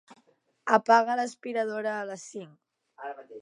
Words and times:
Apaga 0.77 1.17
l'aspiradora 1.19 1.93
a 1.99 2.09
les 2.13 2.25
cinc. 2.31 2.57